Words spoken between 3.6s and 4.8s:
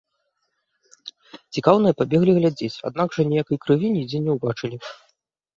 крыві нідзе не ўбачылі.